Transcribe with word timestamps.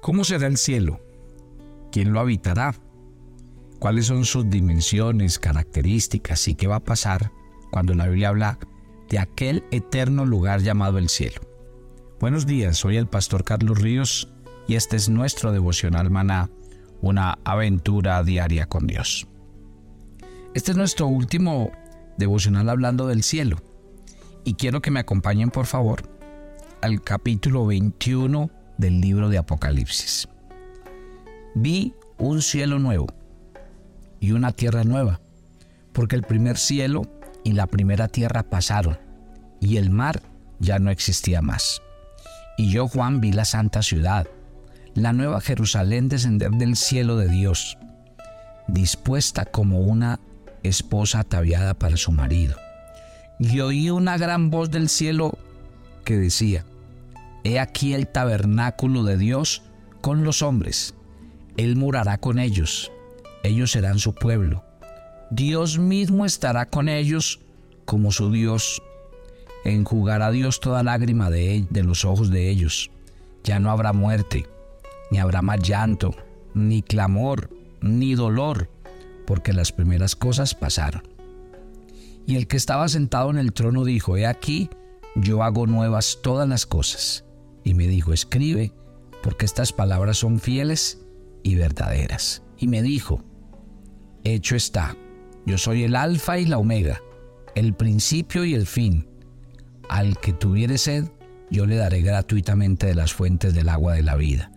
¿Cómo 0.00 0.22
será 0.22 0.46
el 0.46 0.56
cielo? 0.56 1.00
¿Quién 1.90 2.12
lo 2.12 2.20
habitará? 2.20 2.74
¿Cuáles 3.80 4.06
son 4.06 4.24
sus 4.24 4.48
dimensiones, 4.48 5.38
características 5.40 6.46
y 6.48 6.54
qué 6.54 6.68
va 6.68 6.76
a 6.76 6.84
pasar 6.84 7.32
cuando 7.72 7.94
la 7.94 8.06
Biblia 8.06 8.28
habla 8.28 8.58
de 9.08 9.18
aquel 9.18 9.64
eterno 9.72 10.24
lugar 10.24 10.60
llamado 10.60 10.98
el 10.98 11.08
cielo? 11.08 11.40
Buenos 12.20 12.46
días, 12.46 12.76
soy 12.76 12.96
el 12.96 13.08
pastor 13.08 13.42
Carlos 13.42 13.78
Ríos 13.80 14.28
y 14.68 14.76
este 14.76 14.96
es 14.96 15.08
nuestro 15.08 15.50
devocional 15.50 16.10
maná, 16.10 16.48
una 17.00 17.38
aventura 17.44 18.22
diaria 18.22 18.66
con 18.66 18.86
Dios. 18.86 19.26
Este 20.54 20.70
es 20.70 20.76
nuestro 20.76 21.08
último 21.08 21.72
devocional 22.16 22.68
hablando 22.68 23.08
del 23.08 23.24
cielo 23.24 23.56
y 24.44 24.54
quiero 24.54 24.80
que 24.80 24.92
me 24.92 25.00
acompañen 25.00 25.50
por 25.50 25.66
favor 25.66 26.02
al 26.82 27.02
capítulo 27.02 27.66
21 27.66 28.57
del 28.78 29.00
libro 29.00 29.28
de 29.28 29.38
Apocalipsis. 29.38 30.28
Vi 31.54 31.94
un 32.16 32.40
cielo 32.40 32.78
nuevo 32.78 33.06
y 34.20 34.32
una 34.32 34.52
tierra 34.52 34.84
nueva, 34.84 35.20
porque 35.92 36.16
el 36.16 36.22
primer 36.22 36.56
cielo 36.56 37.02
y 37.44 37.52
la 37.52 37.66
primera 37.66 38.08
tierra 38.08 38.42
pasaron, 38.42 38.98
y 39.60 39.76
el 39.76 39.90
mar 39.90 40.22
ya 40.60 40.78
no 40.78 40.90
existía 40.90 41.42
más. 41.42 41.82
Y 42.56 42.70
yo, 42.70 42.88
Juan, 42.88 43.20
vi 43.20 43.32
la 43.32 43.44
santa 43.44 43.82
ciudad, 43.82 44.26
la 44.94 45.12
nueva 45.12 45.40
Jerusalén 45.40 46.08
descender 46.08 46.50
del 46.50 46.76
cielo 46.76 47.16
de 47.16 47.28
Dios, 47.28 47.78
dispuesta 48.66 49.44
como 49.44 49.80
una 49.80 50.18
esposa 50.62 51.20
ataviada 51.20 51.74
para 51.74 51.96
su 51.96 52.12
marido. 52.12 52.56
Y 53.38 53.60
oí 53.60 53.90
una 53.90 54.18
gran 54.18 54.50
voz 54.50 54.70
del 54.70 54.88
cielo 54.88 55.38
que 56.04 56.16
decía, 56.16 56.64
He 57.48 57.58
aquí 57.58 57.94
el 57.94 58.06
tabernáculo 58.08 59.04
de 59.04 59.16
Dios 59.16 59.62
con 60.02 60.22
los 60.22 60.42
hombres. 60.42 60.92
Él 61.56 61.76
morará 61.76 62.18
con 62.18 62.38
ellos. 62.38 62.92
Ellos 63.42 63.70
serán 63.70 63.98
su 63.98 64.14
pueblo. 64.14 64.64
Dios 65.30 65.78
mismo 65.78 66.26
estará 66.26 66.66
con 66.66 66.90
ellos 66.90 67.40
como 67.86 68.12
su 68.12 68.30
Dios. 68.30 68.82
Enjugará 69.64 70.30
Dios 70.30 70.60
toda 70.60 70.82
lágrima 70.82 71.30
de, 71.30 71.66
de 71.70 71.82
los 71.82 72.04
ojos 72.04 72.28
de 72.28 72.50
ellos. 72.50 72.90
Ya 73.44 73.58
no 73.58 73.70
habrá 73.70 73.94
muerte, 73.94 74.46
ni 75.10 75.16
habrá 75.16 75.40
más 75.40 75.60
llanto, 75.66 76.14
ni 76.52 76.82
clamor, 76.82 77.48
ni 77.80 78.14
dolor, 78.14 78.68
porque 79.26 79.54
las 79.54 79.72
primeras 79.72 80.16
cosas 80.16 80.54
pasaron. 80.54 81.02
Y 82.26 82.36
el 82.36 82.46
que 82.46 82.58
estaba 82.58 82.88
sentado 82.88 83.30
en 83.30 83.38
el 83.38 83.54
trono 83.54 83.86
dijo, 83.86 84.18
He 84.18 84.26
aquí, 84.26 84.68
yo 85.14 85.42
hago 85.42 85.66
nuevas 85.66 86.18
todas 86.22 86.46
las 86.46 86.66
cosas 86.66 87.24
y 87.68 87.74
me 87.74 87.86
dijo, 87.86 88.14
escribe, 88.14 88.72
porque 89.22 89.44
estas 89.44 89.74
palabras 89.74 90.16
son 90.16 90.40
fieles 90.40 91.02
y 91.42 91.54
verdaderas. 91.54 92.42
Y 92.56 92.66
me 92.66 92.80
dijo, 92.80 93.22
hecho 94.24 94.56
está, 94.56 94.96
yo 95.44 95.58
soy 95.58 95.84
el 95.84 95.94
alfa 95.94 96.38
y 96.38 96.46
la 96.46 96.56
omega, 96.56 97.02
el 97.54 97.74
principio 97.74 98.46
y 98.46 98.54
el 98.54 98.66
fin. 98.66 99.06
Al 99.90 100.18
que 100.18 100.32
tuviere 100.32 100.78
sed, 100.78 101.10
yo 101.50 101.66
le 101.66 101.76
daré 101.76 102.00
gratuitamente 102.00 102.86
de 102.86 102.94
las 102.94 103.12
fuentes 103.12 103.52
del 103.52 103.68
agua 103.68 103.92
de 103.92 104.02
la 104.02 104.16
vida. 104.16 104.50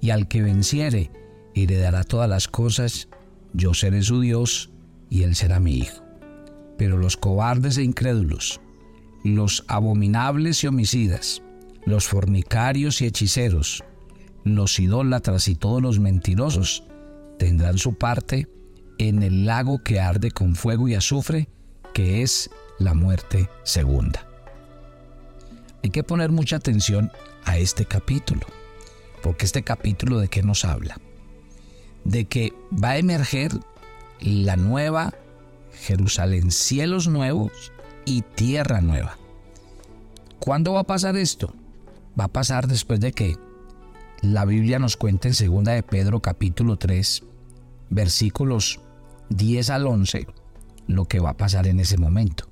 Y 0.00 0.10
al 0.10 0.26
que 0.26 0.42
venciere, 0.42 1.12
heredará 1.54 2.02
todas 2.02 2.28
las 2.28 2.48
cosas, 2.48 3.08
yo 3.52 3.74
seré 3.74 4.02
su 4.02 4.20
Dios 4.20 4.72
y 5.08 5.22
él 5.22 5.36
será 5.36 5.60
mi 5.60 5.76
hijo. 5.76 6.02
Pero 6.76 6.98
los 6.98 7.16
cobardes 7.16 7.78
e 7.78 7.84
incrédulos, 7.84 8.60
los 9.22 9.64
abominables 9.68 10.64
y 10.64 10.66
homicidas, 10.66 11.42
los 11.86 12.06
fornicarios 12.06 13.00
y 13.00 13.06
hechiceros, 13.06 13.82
los 14.44 14.78
idólatras 14.78 15.48
y 15.48 15.54
todos 15.54 15.80
los 15.80 15.98
mentirosos 15.98 16.84
tendrán 17.38 17.78
su 17.78 17.94
parte 17.94 18.48
en 18.98 19.22
el 19.22 19.46
lago 19.46 19.82
que 19.82 20.00
arde 20.00 20.30
con 20.30 20.56
fuego 20.56 20.88
y 20.88 20.94
azufre, 20.94 21.48
que 21.94 22.22
es 22.22 22.50
la 22.78 22.92
muerte 22.92 23.48
segunda. 23.62 24.26
Hay 25.82 25.90
que 25.90 26.02
poner 26.02 26.30
mucha 26.30 26.56
atención 26.56 27.10
a 27.44 27.58
este 27.58 27.84
capítulo, 27.84 28.42
porque 29.22 29.46
este 29.46 29.62
capítulo 29.62 30.18
de 30.18 30.28
qué 30.28 30.42
nos 30.42 30.64
habla? 30.64 30.98
De 32.04 32.26
que 32.26 32.52
va 32.72 32.90
a 32.90 32.98
emerger 32.98 33.52
la 34.20 34.56
nueva 34.56 35.14
Jerusalén, 35.72 36.50
cielos 36.50 37.06
nuevos 37.06 37.72
y 38.04 38.22
tierra 38.22 38.80
nueva. 38.80 39.18
¿Cuándo 40.38 40.72
va 40.72 40.80
a 40.80 40.84
pasar 40.84 41.16
esto? 41.16 41.54
Va 42.18 42.24
a 42.24 42.28
pasar 42.28 42.66
después 42.66 43.00
de 43.00 43.12
que 43.12 43.36
la 44.22 44.44
Biblia 44.44 44.78
nos 44.78 44.96
cuenta 44.96 45.28
en 45.28 45.34
2 45.34 45.64
de 45.64 45.82
Pedro 45.82 46.20
capítulo 46.20 46.76
3, 46.76 47.22
versículos 47.90 48.80
10 49.30 49.70
al 49.70 49.86
11, 49.86 50.26
lo 50.86 51.04
que 51.04 51.20
va 51.20 51.30
a 51.30 51.36
pasar 51.36 51.66
en 51.66 51.80
ese 51.80 51.98
momento. 51.98 52.48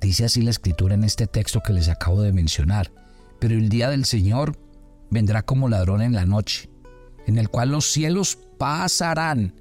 Dice 0.00 0.24
así 0.24 0.42
la 0.42 0.50
escritura 0.50 0.94
en 0.94 1.04
este 1.04 1.26
texto 1.26 1.60
que 1.60 1.72
les 1.72 1.88
acabo 1.88 2.22
de 2.22 2.32
mencionar, 2.32 2.90
pero 3.38 3.54
el 3.54 3.68
día 3.68 3.90
del 3.90 4.04
Señor 4.04 4.56
vendrá 5.10 5.42
como 5.42 5.68
ladrón 5.68 6.02
en 6.02 6.14
la 6.14 6.24
noche, 6.24 6.70
en 7.26 7.38
el 7.38 7.48
cual 7.50 7.70
los 7.70 7.90
cielos 7.90 8.38
pasarán 8.58 9.54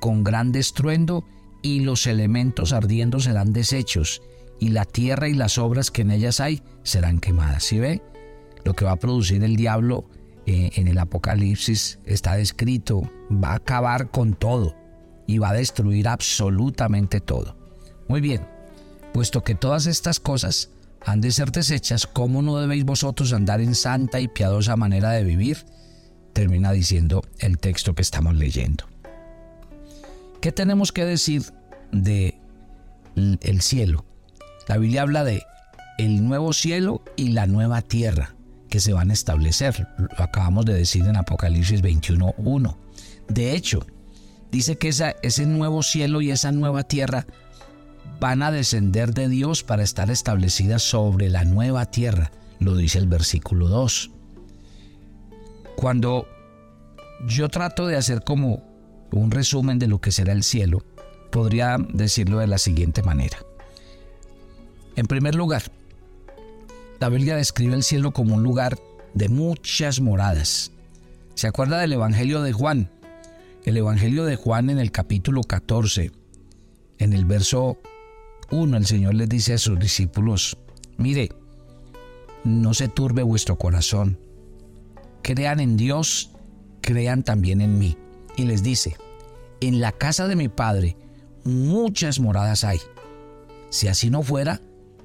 con 0.00 0.24
gran 0.24 0.54
estruendo 0.54 1.24
y 1.62 1.80
los 1.80 2.06
elementos 2.06 2.72
ardiendo 2.72 3.20
serán 3.20 3.52
deshechos, 3.52 4.22
y 4.58 4.68
la 4.68 4.84
tierra 4.84 5.28
y 5.28 5.34
las 5.34 5.58
obras 5.58 5.90
que 5.90 6.02
en 6.02 6.12
ellas 6.12 6.40
hay 6.40 6.62
serán 6.84 7.18
quemadas. 7.18 7.64
¿Sí 7.64 7.78
ve? 7.78 8.02
Lo 8.64 8.74
que 8.74 8.84
va 8.84 8.92
a 8.92 8.96
producir 8.96 9.42
el 9.42 9.56
diablo 9.56 10.08
eh, 10.46 10.70
en 10.74 10.88
el 10.88 10.98
Apocalipsis 10.98 11.98
está 12.04 12.34
descrito, 12.34 13.02
va 13.30 13.52
a 13.52 13.56
acabar 13.56 14.10
con 14.10 14.34
todo 14.34 14.74
y 15.26 15.38
va 15.38 15.50
a 15.50 15.54
destruir 15.54 16.08
absolutamente 16.08 17.20
todo. 17.20 17.56
Muy 18.08 18.20
bien, 18.20 18.46
puesto 19.12 19.44
que 19.44 19.54
todas 19.54 19.86
estas 19.86 20.18
cosas 20.18 20.70
han 21.04 21.20
de 21.20 21.30
ser 21.30 21.52
desechas, 21.52 22.06
¿cómo 22.06 22.42
no 22.42 22.58
debéis 22.58 22.84
vosotros 22.84 23.32
andar 23.32 23.60
en 23.60 23.74
santa 23.74 24.20
y 24.20 24.28
piadosa 24.28 24.76
manera 24.76 25.10
de 25.10 25.24
vivir? 25.24 25.64
Termina 26.32 26.72
diciendo 26.72 27.22
el 27.38 27.58
texto 27.58 27.94
que 27.94 28.02
estamos 28.02 28.34
leyendo. 28.34 28.84
¿Qué 30.40 30.50
tenemos 30.50 30.90
que 30.90 31.04
decir 31.04 31.52
de 31.92 32.38
el 33.14 33.60
cielo? 33.60 34.04
La 34.66 34.76
Biblia 34.76 35.02
habla 35.02 35.22
de 35.24 35.42
el 35.98 36.26
nuevo 36.26 36.52
cielo 36.52 37.02
y 37.16 37.28
la 37.28 37.46
nueva 37.46 37.82
tierra 37.82 38.34
que 38.72 38.80
se 38.80 38.94
van 38.94 39.10
a 39.10 39.12
establecer. 39.12 39.86
Lo 39.98 40.24
acabamos 40.24 40.64
de 40.64 40.72
decir 40.72 41.04
en 41.04 41.16
Apocalipsis 41.16 41.82
21.1. 41.82 42.74
De 43.28 43.54
hecho, 43.54 43.84
dice 44.50 44.78
que 44.78 44.88
esa, 44.88 45.10
ese 45.22 45.44
nuevo 45.44 45.82
cielo 45.82 46.22
y 46.22 46.30
esa 46.30 46.52
nueva 46.52 46.82
tierra 46.82 47.26
van 48.18 48.42
a 48.42 48.50
descender 48.50 49.12
de 49.12 49.28
Dios 49.28 49.62
para 49.62 49.82
estar 49.82 50.10
establecidas 50.10 50.80
sobre 50.80 51.28
la 51.28 51.44
nueva 51.44 51.84
tierra. 51.84 52.32
Lo 52.60 52.74
dice 52.74 52.98
el 52.98 53.08
versículo 53.08 53.68
2. 53.68 54.10
Cuando 55.76 56.26
yo 57.28 57.50
trato 57.50 57.86
de 57.86 57.96
hacer 57.96 58.24
como 58.24 58.64
un 59.10 59.30
resumen 59.30 59.78
de 59.78 59.86
lo 59.86 60.00
que 60.00 60.12
será 60.12 60.32
el 60.32 60.44
cielo, 60.44 60.82
podría 61.30 61.76
decirlo 61.92 62.38
de 62.38 62.46
la 62.46 62.56
siguiente 62.56 63.02
manera. 63.02 63.36
En 64.96 65.04
primer 65.04 65.34
lugar, 65.34 65.62
la 67.02 67.08
Biblia 67.08 67.34
describe 67.34 67.74
el 67.74 67.82
cielo 67.82 68.12
como 68.12 68.36
un 68.36 68.44
lugar 68.44 68.78
de 69.12 69.28
muchas 69.28 70.00
moradas. 70.00 70.70
¿Se 71.34 71.48
acuerda 71.48 71.80
del 71.80 71.94
Evangelio 71.94 72.42
de 72.42 72.52
Juan? 72.52 72.92
El 73.64 73.76
Evangelio 73.76 74.24
de 74.24 74.36
Juan 74.36 74.70
en 74.70 74.78
el 74.78 74.92
capítulo 74.92 75.42
14, 75.42 76.12
en 76.98 77.12
el 77.12 77.24
verso 77.24 77.76
1, 78.52 78.76
el 78.76 78.86
Señor 78.86 79.14
les 79.14 79.28
dice 79.28 79.54
a 79.54 79.58
sus 79.58 79.80
discípulos, 79.80 80.56
mire, 80.96 81.30
no 82.44 82.72
se 82.72 82.86
turbe 82.86 83.24
vuestro 83.24 83.58
corazón, 83.58 84.20
crean 85.22 85.58
en 85.58 85.76
Dios, 85.76 86.30
crean 86.82 87.24
también 87.24 87.62
en 87.62 87.80
mí. 87.80 87.96
Y 88.36 88.44
les 88.44 88.62
dice, 88.62 88.96
en 89.60 89.80
la 89.80 89.90
casa 89.90 90.28
de 90.28 90.36
mi 90.36 90.46
Padre 90.48 90.96
muchas 91.42 92.20
moradas 92.20 92.62
hay. 92.62 92.78
Si 93.70 93.88
así 93.88 94.08
no 94.08 94.22
fuera, 94.22 94.60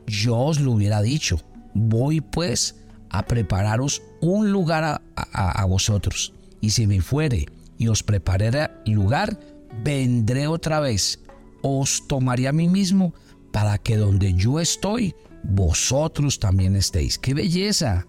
yo 0.06 0.38
os 0.38 0.60
lo 0.60 0.74
hubiera 0.74 1.02
dicho 1.02 1.40
Voy 1.80 2.22
pues 2.22 2.76
a 3.12 3.26
prepararos 3.28 4.02
un 4.20 4.52
lugar 4.52 5.00
a, 5.16 5.66
vosotros. 5.66 6.34
Y 6.60 6.72
si 6.72 6.88
me 6.88 7.02
fuere 7.02 7.46
y 7.78 7.88
os 7.88 8.02
prepararé 8.02 8.72
lugar, 8.88 9.40
vendré 9.84 10.48
otra 10.48 10.80
vez, 10.80 11.20
os 11.62 12.08
tomaré 12.08 12.48
a 12.48 12.52
mí 12.52 12.68
mismo, 12.68 13.14
para 13.52 13.78
que 13.78 13.96
donde 13.96 14.34
yo 14.34 14.60
estoy, 14.60 15.14
vosotros 15.44 16.40
también 16.40 16.76
estéis. 16.76 17.20
¡Qué 17.20 17.36
belleza! 17.36 18.08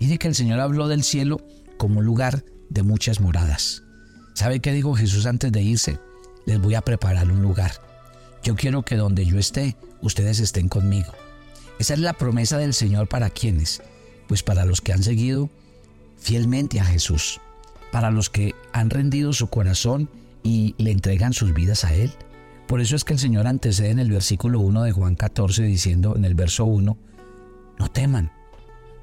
Mire 0.00 0.18
que 0.18 0.26
el 0.26 0.34
Señor 0.34 0.58
habló 0.58 0.88
del 0.88 1.04
cielo 1.04 1.40
como 1.76 2.00
un 2.00 2.04
lugar 2.04 2.44
de 2.68 2.82
muchas 2.82 3.20
moradas. 3.20 3.84
¿Sabe 4.34 4.58
qué 4.58 4.72
dijo 4.72 4.94
Jesús 4.94 5.26
antes 5.26 5.52
de 5.52 5.62
irse? 5.62 6.00
Les 6.46 6.60
voy 6.60 6.74
a 6.74 6.80
preparar 6.80 7.30
un 7.30 7.42
lugar. 7.42 7.72
Yo 8.42 8.56
quiero 8.56 8.82
que 8.84 8.96
donde 8.96 9.24
yo 9.24 9.38
esté, 9.38 9.76
ustedes 10.02 10.40
estén 10.40 10.68
conmigo. 10.68 11.12
Esa 11.78 11.94
es 11.94 12.00
la 12.00 12.12
promesa 12.12 12.58
del 12.58 12.74
Señor 12.74 13.08
para 13.08 13.30
quienes, 13.30 13.82
pues 14.26 14.42
para 14.42 14.64
los 14.64 14.80
que 14.80 14.92
han 14.92 15.02
seguido 15.02 15.48
fielmente 16.18 16.80
a 16.80 16.84
Jesús. 16.84 17.40
para 17.90 18.10
los 18.10 18.28
que 18.28 18.54
han 18.72 18.90
rendido 18.90 19.32
su 19.32 19.48
corazón 19.48 20.10
y 20.42 20.74
le 20.76 20.90
entregan 20.90 21.32
sus 21.32 21.54
vidas 21.54 21.84
a 21.84 21.94
Él. 21.94 22.12
Por 22.66 22.82
eso 22.82 22.96
es 22.96 23.04
que 23.04 23.14
el 23.14 23.18
Señor 23.18 23.46
antecede 23.46 23.90
en 23.90 23.98
el 23.98 24.10
versículo 24.10 24.60
1 24.60 24.82
de 24.82 24.92
Juan 24.92 25.14
14 25.14 25.62
diciendo 25.62 26.14
en 26.14 26.26
el 26.26 26.34
verso 26.34 26.66
1, 26.66 26.98
no 27.78 27.90
teman, 27.90 28.30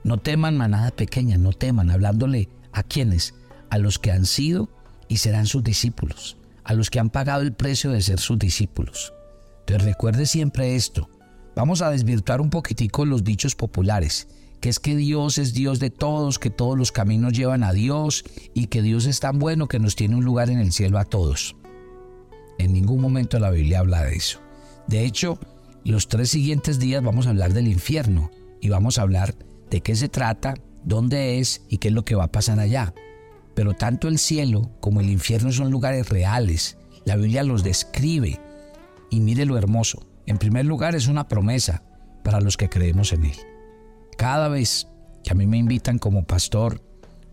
no 0.04 0.20
teman 0.20 0.56
manada 0.56 0.92
pequeña, 0.92 1.38
no 1.38 1.52
teman, 1.52 1.90
hablándole 1.90 2.48
a 2.74 2.84
quienes, 2.84 3.34
a 3.72 3.80
los 3.80 3.98
que 3.98 4.12
han 4.12 4.28
sido 4.28 4.70
y 5.08 5.18
serán 5.18 5.48
sus 5.48 5.64
discípulos, 5.64 6.38
a 6.64 6.74
los 6.74 6.92
que 6.92 7.00
han 7.00 7.10
pagado 7.10 7.42
el 7.42 7.54
precio 7.54 7.92
de 7.92 8.04
ser 8.04 8.20
sus 8.20 8.38
discípulos. 8.38 9.14
Entonces 9.62 9.84
recuerde 9.84 10.28
siempre 10.28 10.76
esto. 10.76 11.10
Vamos 11.56 11.82
a 11.82 11.90
desvirtuar 11.90 12.42
un 12.42 12.50
poquitico 12.50 13.06
los 13.06 13.24
dichos 13.24 13.56
populares, 13.56 14.28
que 14.60 14.68
es 14.68 14.80
que 14.80 14.96
Dios 14.96 15.38
es 15.38 15.54
Dios 15.54 15.80
de 15.80 15.90
todos, 15.90 16.38
que 16.38 16.50
todos 16.50 16.78
los 16.78 16.92
caminos 16.92 17.32
llevan 17.32 17.64
a 17.64 17.72
Dios 17.72 18.26
y 18.54 18.68
que 18.68 18.82
Dios 18.82 19.06
es 19.06 19.22
tan 19.22 19.40
bueno 19.40 19.68
que 19.68 19.80
nos 19.80 19.96
tiene 19.96 20.18
un 20.18 20.26
lugar 20.26 20.50
en 20.50 20.60
el 20.60 20.74
cielo 20.74 21.00
a 21.00 21.06
todos. 21.06 21.56
En 22.58 22.74
ningún 22.74 23.00
momento 23.00 23.40
la 23.40 23.52
Biblia 23.52 23.80
habla 23.80 24.04
de 24.04 24.16
eso. 24.16 24.40
De 24.88 25.06
hecho, 25.06 25.40
los 25.86 26.10
tres 26.10 26.30
siguientes 26.30 26.78
días 26.78 27.02
vamos 27.02 27.26
a 27.26 27.30
hablar 27.30 27.54
del 27.54 27.70
infierno 27.70 28.32
y 28.60 28.70
vamos 28.70 28.98
a 28.98 29.04
hablar 29.04 29.36
de 29.70 29.80
qué 29.80 29.96
se 29.96 30.10
trata, 30.10 30.56
dónde 30.84 31.40
es 31.40 31.62
y 31.70 31.78
qué 31.78 31.88
es 31.88 31.94
lo 31.94 32.04
que 32.04 32.16
va 32.16 32.26
a 32.26 32.32
pasar 32.32 32.60
allá. 32.60 32.94
Pero 33.54 33.74
tanto 33.76 34.10
el 34.10 34.20
cielo 34.20 34.72
como 34.82 35.00
el 35.00 35.10
infierno 35.10 35.54
son 35.54 35.72
lugares 35.72 36.10
reales. 36.10 36.78
La 37.06 37.16
Biblia 37.16 37.44
los 37.44 37.64
describe. 37.64 38.42
Y 39.10 39.22
mire 39.22 39.46
lo 39.46 39.58
hermoso. 39.58 40.06
En 40.28 40.38
primer 40.38 40.66
lugar 40.66 40.96
es 40.96 41.08
una 41.08 41.28
promesa 41.28 41.84
para 42.24 42.42
los 42.42 42.58
que 42.58 42.70
creemos 42.70 43.14
en 43.14 43.26
Él. 43.26 43.38
Cada 44.18 44.48
vez 44.48 44.88
que 45.24 45.32
a 45.32 45.36
mí 45.36 45.46
me 45.46 45.58
invitan 45.58 46.00
como 46.00 46.26
pastor, 46.26 46.82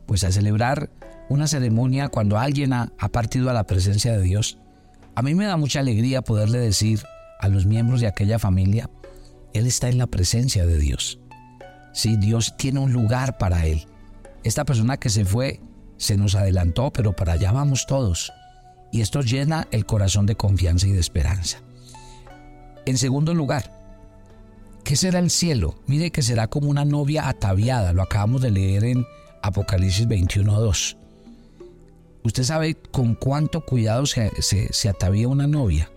pues 0.07 0.25
a 0.25 0.33
celebrar 0.33 0.91
una 1.29 1.47
ceremonia 1.47 2.09
cuando 2.09 2.39
alguien 2.39 2.73
ha, 2.73 2.91
partido 3.11 3.49
a 3.51 3.55
la 3.55 3.65
presencia 3.65 4.13
de 4.13 4.23
Dios, 4.23 4.59
a 5.15 5.23
mí 5.23 5.35
me 5.35 5.47
da 5.47 5.57
mucha 5.57 5.81
alegría 5.81 6.23
poderle 6.23 6.59
decir 6.59 7.03
a 7.41 7.49
los 7.49 7.67
miembros 7.67 8.01
de 8.01 8.07
aquella 8.07 8.39
familia, 8.39 8.91
Él 9.53 9.67
está 9.67 9.89
en 9.89 9.99
la 9.99 10.07
presencia 10.07 10.67
de 10.67 10.79
Dios. 10.79 11.19
Sí, 11.93 12.17
Dios 12.17 12.57
tiene 12.57 12.81
un 12.81 12.93
lugar 12.93 13.39
para 13.39 13.67
Él. 13.67 13.87
Esta 14.45 14.65
persona 14.65 14.97
que 14.97 15.09
se 15.09 15.25
fue 15.25 15.61
se 15.97 16.17
nos 16.17 16.35
adelantó, 16.35 16.93
pero 16.93 17.15
para 17.15 17.35
allá 17.35 17.53
vamos 17.53 17.87
todos. 17.87 18.33
Y 18.91 19.01
esto 19.01 19.23
llena 19.23 19.67
el 19.71 19.87
corazón 19.87 20.27
de 20.27 20.37
confianza 20.37 20.87
y 20.87 20.93
de 20.93 21.01
esperanza. 21.01 21.63
En 22.87 22.99
segundo 22.99 23.35
lugar, 23.35 23.73
¿qué 24.85 24.97
será 24.97 25.19
el 25.19 25.31
cielo? 25.31 25.77
Mire 25.87 26.11
que 26.11 26.23
será 26.23 26.49
como 26.49 26.69
una 26.69 26.85
novia 26.85 27.29
ataviada, 27.29 27.93
lo 27.93 28.03
acabamos 28.03 28.43
de 28.43 28.51
leer 28.51 28.85
en 28.85 29.07
Apocalipsis 29.43 30.09
21.2. 30.09 30.97
¿Usted 32.25 32.43
sabe 32.45 32.75
con 32.75 33.15
cuánto 33.15 33.61
cuidado 33.63 34.07
se, 34.07 34.31
se 34.41 34.89
atavía 34.89 35.29
una 35.29 35.47
novia? 35.47 35.91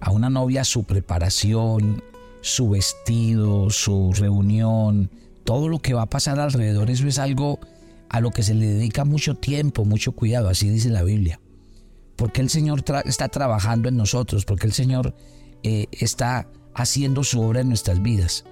A 0.00 0.10
una 0.10 0.30
novia 0.30 0.64
su 0.64 0.84
preparación, 0.84 2.02
su 2.40 2.70
vestido, 2.70 3.70
su 3.70 4.12
reunión, 4.14 5.10
todo 5.44 5.68
lo 5.68 5.78
que 5.78 5.94
va 5.94 6.02
a 6.02 6.10
pasar 6.10 6.38
alrededor, 6.40 6.90
eso 6.90 7.06
es 7.06 7.18
algo 7.18 7.58
a 8.08 8.20
lo 8.20 8.30
que 8.30 8.42
se 8.42 8.54
le 8.54 8.66
dedica 8.66 9.04
mucho 9.04 9.34
tiempo, 9.34 9.84
mucho 9.84 10.12
cuidado, 10.12 10.48
así 10.48 10.68
dice 10.68 10.88
la 10.90 11.02
Biblia. 11.02 11.40
Porque 12.16 12.40
el 12.40 12.50
Señor 12.50 12.84
está 13.04 13.28
trabajando 13.28 13.88
en 13.88 13.96
nosotros, 13.96 14.44
porque 14.44 14.66
el 14.66 14.72
Señor 14.72 15.14
eh, 15.62 15.86
está 15.92 16.48
haciendo 16.74 17.24
su 17.24 17.40
obra 17.40 17.60
en 17.60 17.68
nuestras 17.68 18.02
vidas, 18.02 18.44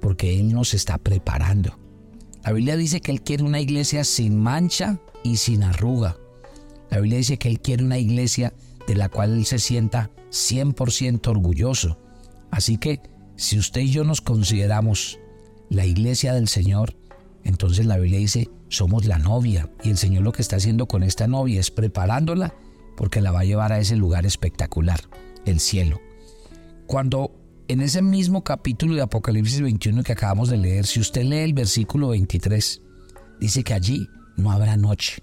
porque 0.00 0.38
Él 0.38 0.52
nos 0.52 0.74
está 0.74 0.98
preparando. 0.98 1.78
La 2.44 2.52
Biblia 2.52 2.76
dice 2.76 3.00
que 3.00 3.12
Él 3.12 3.22
quiere 3.22 3.42
una 3.42 3.60
iglesia 3.60 4.04
sin 4.04 4.38
mancha 4.40 4.98
y 5.22 5.36
sin 5.36 5.62
arruga. 5.62 6.16
La 6.90 6.98
Biblia 6.98 7.18
dice 7.18 7.38
que 7.38 7.48
Él 7.48 7.60
quiere 7.60 7.84
una 7.84 7.98
iglesia 7.98 8.52
de 8.86 8.94
la 8.94 9.08
cual 9.08 9.36
Él 9.36 9.44
se 9.46 9.58
sienta 9.58 10.10
100% 10.30 11.26
orgulloso. 11.28 11.98
Así 12.50 12.78
que 12.78 13.00
si 13.36 13.58
usted 13.58 13.82
y 13.82 13.90
yo 13.90 14.04
nos 14.04 14.20
consideramos 14.20 15.18
la 15.68 15.86
iglesia 15.86 16.34
del 16.34 16.48
Señor, 16.48 16.96
entonces 17.44 17.86
la 17.86 17.96
Biblia 17.96 18.18
dice, 18.18 18.50
somos 18.68 19.06
la 19.06 19.18
novia 19.18 19.70
y 19.82 19.90
el 19.90 19.96
Señor 19.96 20.24
lo 20.24 20.32
que 20.32 20.42
está 20.42 20.56
haciendo 20.56 20.86
con 20.86 21.02
esta 21.02 21.26
novia 21.26 21.60
es 21.60 21.70
preparándola 21.70 22.54
porque 22.96 23.20
la 23.20 23.32
va 23.32 23.40
a 23.40 23.44
llevar 23.44 23.72
a 23.72 23.78
ese 23.78 23.96
lugar 23.96 24.26
espectacular, 24.26 25.00
el 25.46 25.60
cielo. 25.60 26.00
Cuando 26.90 27.30
en 27.68 27.82
ese 27.82 28.02
mismo 28.02 28.42
capítulo 28.42 28.96
de 28.96 29.02
Apocalipsis 29.02 29.60
21 29.60 30.02
que 30.02 30.10
acabamos 30.10 30.50
de 30.50 30.56
leer, 30.56 30.86
si 30.86 30.98
usted 30.98 31.22
lee 31.22 31.44
el 31.44 31.54
versículo 31.54 32.08
23, 32.08 32.82
dice 33.38 33.62
que 33.62 33.74
allí 33.74 34.08
no 34.36 34.50
habrá 34.50 34.76
noche. 34.76 35.22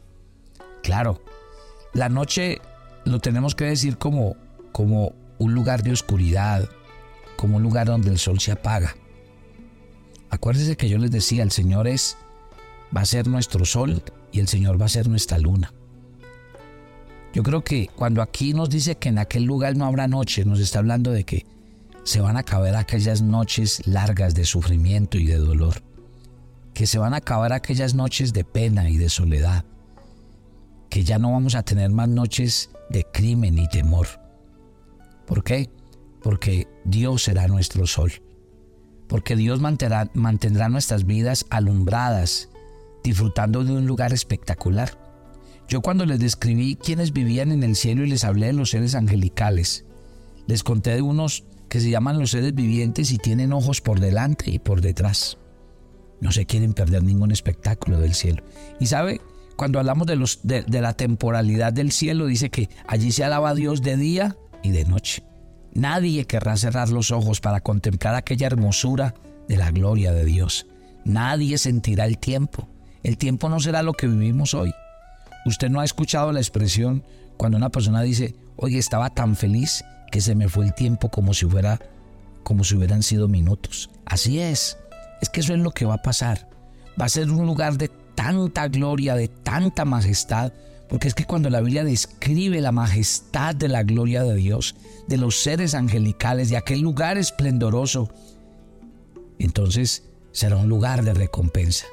Claro, 0.81 1.22
la 1.94 2.08
noche 2.08 2.62
lo 3.04 3.19
tenemos 3.19 3.54
que 3.54 3.66
decir 3.66 3.98
como, 3.98 4.38
como 4.72 5.12
un 5.40 5.54
lugar 5.54 5.84
de 5.84 5.92
oscuridad, 5.92 6.69
como 7.36 7.58
un 7.58 7.64
lugar 7.64 7.88
donde 7.88 8.12
el 8.12 8.18
sol 8.18 8.40
se 8.40 8.54
apaga. 8.54 8.96
Acuérdense 10.30 10.78
que 10.78 10.88
yo 10.88 10.98
les 10.98 11.12
decía, 11.12 11.44
el 11.44 11.52
Señor 11.52 11.90
es, 11.90 12.16
va 12.96 13.02
a 13.02 13.06
ser 13.06 13.28
nuestro 13.28 13.66
sol 13.66 14.02
y 14.31 14.40
el 14.40 14.48
Señor 14.48 14.80
va 14.81 14.86
a 14.86 14.88
ser 14.88 15.10
nuestra 15.10 15.38
luna. 15.38 15.74
Yo 17.34 17.44
creo 17.44 17.62
que 17.62 17.90
cuando 17.94 18.22
aquí 18.22 18.54
nos 18.54 18.70
dice 18.70 18.96
que 18.96 19.10
en 19.10 19.20
aquel 19.20 19.44
lugar 19.44 19.75
no 19.75 19.84
habrá 19.84 20.08
noche, 20.08 20.46
nos 20.46 20.62
está 20.62 20.80
hablando 20.80 21.12
de 21.12 21.25
que 21.25 21.56
se 22.07 22.21
van 22.21 22.38
a 22.38 22.39
acabar 22.39 22.74
aquellas 22.77 23.21
noches 23.21 23.86
largas 23.86 24.33
de 24.33 24.45
sufrimiento 24.45 25.18
y 25.18 25.25
de 25.25 25.38
dolor, 25.38 25.83
que 26.74 26.88
se 26.88 27.00
van 27.00 27.13
a 27.13 27.18
acabar 27.18 27.51
aquellas 27.51 27.95
noches 27.95 28.31
de 28.31 28.45
pena 28.45 28.89
y 28.89 28.95
de 28.95 29.09
soledad, 29.09 29.65
que 30.89 31.04
ya 31.04 31.19
no 31.19 31.33
vamos 31.33 31.56
a 31.56 31.63
tener 31.63 31.89
más 31.89 32.07
noches 32.07 32.69
de 32.89 33.04
crimen 33.04 33.57
y 33.57 33.68
temor. 33.68 34.07
¿Por 35.25 35.44
qué? 35.44 35.69
porque 36.21 36.68
Dios 36.86 37.24
será 37.24 37.48
nuestro 37.48 37.86
sol, 37.88 38.12
porque 39.10 39.36
Dios 39.36 39.60
mantendrá, 39.60 40.10
mantendrá 40.13 40.69
nuestras 40.69 41.06
vidas 41.06 41.45
alumbradas, 41.50 42.50
disfrutando 43.03 43.65
de 43.65 43.74
un 43.74 43.86
lugar 43.86 44.13
espectacular. 44.13 44.98
Yo 45.68 45.81
cuando 45.81 46.06
les 46.06 46.19
describí 46.19 46.75
quienes 46.75 47.12
vivían 47.12 47.51
en 47.51 47.63
el 47.63 47.75
cielo 47.75 48.06
y 48.06 48.10
les 48.10 48.24
hablé 48.24 48.48
de 48.48 48.53
los 48.53 48.69
seres 48.69 48.95
angelicales, 48.95 49.86
les 50.48 50.63
conté 50.63 50.95
de 50.95 51.01
unos 51.01 51.44
que 51.77 51.81
se 51.81 51.91
llaman 51.91 52.18
los 52.18 52.31
seres 52.31 52.56
vivientes 52.56 53.12
y 53.12 53.19
tienen 53.19 53.53
ojos 53.53 53.81
por 53.81 54.00
delante 54.00 54.50
y 54.50 54.57
por 54.57 54.81
detrás. 54.81 55.38
No 56.19 56.31
se 56.31 56.47
quieren 56.47 56.74
perder 56.74 57.03
ningún 57.03 57.31
espectáculo 57.31 58.00
del 58.00 58.15
cielo. 58.15 58.41
Y 58.79 58.88
sabe, 58.88 59.21
cuando 59.56 59.77
hablamos 59.77 60.07
de, 60.07 60.15
los, 60.15 60.39
de, 60.41 60.63
de 60.63 60.81
la 60.81 60.93
temporalidad 60.93 61.72
del 61.72 61.91
cielo, 61.91 62.25
dice 62.25 62.50
que 62.50 62.67
allí 62.88 63.12
se 63.12 63.24
alaba 63.24 63.50
a 63.50 63.53
Dios 63.53 63.84
de 63.84 63.96
día 63.96 64.38
y 64.63 64.72
de 64.72 64.86
noche. 64.86 65.22
Nadie 65.75 66.25
querrá 66.25 66.57
cerrar 66.57 66.89
los 66.89 67.12
ojos 67.12 67.41
para 67.41 67.62
contemplar 67.62 68.15
aquella 68.15 68.48
hermosura 68.48 69.13
de 69.48 69.57
la 69.57 69.69
gloria 69.69 70.12
de 70.13 70.25
Dios. 70.25 70.65
Nadie 71.05 71.60
sentirá 71.60 72.05
el 72.05 72.17
tiempo. 72.17 72.67
El 73.03 73.19
tiempo 73.19 73.50
no 73.50 73.60
será 73.60 73.84
lo 73.84 73.93
que 73.93 74.07
vivimos 74.07 74.55
hoy. 74.55 74.74
Usted 75.46 75.69
no 75.69 75.81
ha 75.81 75.86
escuchado 75.86 76.31
la 76.31 76.39
expresión 76.39 77.03
cuando 77.38 77.55
una 77.55 77.69
persona 77.69 78.01
dice, 78.01 78.34
oye, 78.55 78.79
estaba 78.79 79.12
tan 79.12 79.36
feliz 79.36 79.84
que 80.12 80.22
se 80.22 80.36
me 80.36 80.50
fue 80.50 80.66
el 80.66 80.74
tiempo 80.74 81.10
como 81.10 81.34
si 81.34 81.46
fuera 81.46 81.80
como 82.44 82.64
si 82.64 82.76
hubieran 82.76 83.04
sido 83.04 83.28
minutos. 83.28 83.90
Así 84.06 84.40
es. 84.40 84.78
Es 85.22 85.30
que 85.30 85.42
eso 85.42 85.54
es 85.54 85.60
lo 85.60 85.72
que 85.72 85.86
va 85.86 85.96
a 85.96 86.02
pasar. 86.02 86.50
Va 87.00 87.06
a 87.06 87.10
ser 87.10 87.30
un 87.30 87.46
lugar 87.46 87.78
de 87.78 87.90
tanta 88.16 88.70
gloria, 88.70 89.16
de 89.16 89.28
tanta 89.28 89.84
majestad, 89.84 90.54
porque 90.88 91.10
es 91.10 91.14
que 91.14 91.26
cuando 91.26 91.50
la 91.50 91.60
Biblia 91.60 91.84
describe 91.84 92.62
la 92.62 92.72
majestad 92.72 93.54
de 93.54 93.68
la 93.68 93.84
gloria 93.84 94.24
de 94.24 94.36
Dios, 94.36 94.76
de 95.08 95.18
los 95.18 95.42
seres 95.42 95.76
angelicales, 95.76 96.50
de 96.50 96.58
aquel 96.58 96.80
lugar 96.80 97.18
esplendoroso, 97.18 98.10
entonces 99.40 100.04
será 100.32 100.56
un 100.56 100.70
lugar 100.70 101.04
de 101.04 101.14
recompensa. 101.14 101.86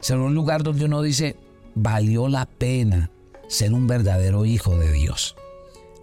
Será 0.00 0.20
un 0.22 0.34
lugar 0.34 0.62
donde 0.62 0.86
uno 0.86 1.02
dice, 1.02 1.36
valió 1.74 2.26
la 2.28 2.46
pena 2.46 3.10
ser 3.48 3.74
un 3.74 3.86
verdadero 3.86 4.46
hijo 4.46 4.78
de 4.78 4.92
Dios. 4.92 5.36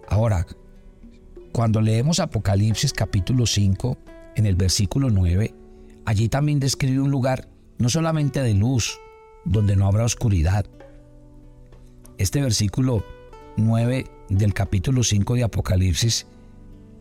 Ahora, 0.06 0.46
cuando 1.58 1.80
leemos 1.80 2.20
Apocalipsis 2.20 2.92
capítulo 2.92 3.44
5, 3.44 3.98
en 4.36 4.46
el 4.46 4.54
versículo 4.54 5.10
9, 5.10 5.52
allí 6.04 6.28
también 6.28 6.60
describe 6.60 7.00
un 7.00 7.10
lugar 7.10 7.48
no 7.78 7.88
solamente 7.88 8.40
de 8.40 8.54
luz, 8.54 9.00
donde 9.44 9.74
no 9.74 9.88
habrá 9.88 10.04
oscuridad, 10.04 10.66
este 12.16 12.40
versículo 12.40 13.04
9 13.56 14.06
del 14.28 14.54
capítulo 14.54 15.02
5 15.02 15.34
de 15.34 15.42
Apocalipsis 15.42 16.28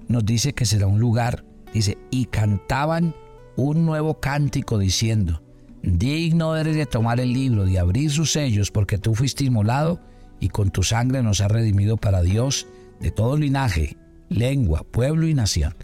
nos 0.08 0.26
dice 0.26 0.54
que 0.54 0.66
será 0.66 0.88
un 0.88 1.00
lugar, 1.00 1.46
dice, 1.72 2.00
y 2.10 2.26
cantaban 2.26 3.14
un 3.58 3.86
nuevo 3.86 4.20
cántico 4.20 4.80
diciendo, 4.80 5.44
digno 5.84 6.56
eres 6.56 6.76
de 6.76 6.88
tomar 6.88 7.20
el 7.20 7.32
libro, 7.32 7.64
de 7.64 7.78
abrir 7.78 8.10
sus 8.10 8.32
sellos, 8.32 8.72
porque 8.72 8.98
tú 8.98 9.14
fuiste 9.14 9.44
inmolado 9.44 10.00
y 10.40 10.50
con 10.50 10.72
tu 10.72 10.82
sangre 10.82 11.22
nos 11.22 11.42
has 11.42 11.52
redimido 11.52 11.96
para 11.96 12.24
Dios 12.24 12.66
de 13.00 13.12
todo 13.12 13.38
linaje, 13.38 13.98
lengua, 14.30 14.84
pueblo 14.84 15.28
y 15.28 15.34
nación. 15.34 15.76